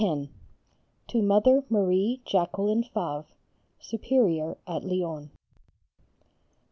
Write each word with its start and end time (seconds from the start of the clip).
X. 0.03 0.29
_To 1.09 1.23
Mother 1.23 1.63
Marie 1.69 2.23
Jacqueline 2.25 2.81
Favre, 2.83 3.27
Superior 3.79 4.57
at 4.65 4.83
Lyons. 4.83 5.29